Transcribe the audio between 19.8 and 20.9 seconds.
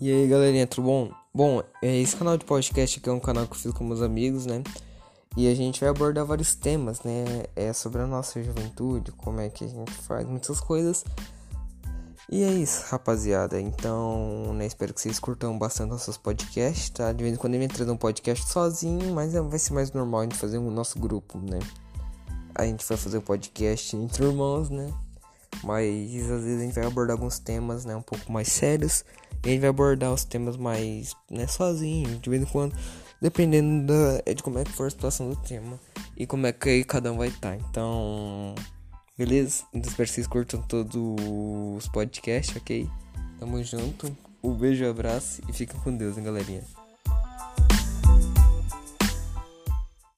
normal a gente fazer o